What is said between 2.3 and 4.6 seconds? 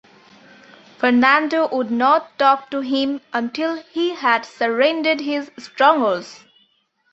talk to him until he had